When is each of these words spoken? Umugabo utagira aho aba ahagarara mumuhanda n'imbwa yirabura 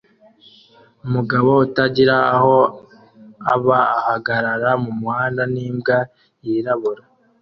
Umugabo 1.05 1.49
utagira 1.65 2.15
aho 2.35 2.57
aba 3.53 3.79
ahagarara 3.99 4.69
mumuhanda 4.83 5.43
n'imbwa 5.53 5.97
yirabura 6.45 7.03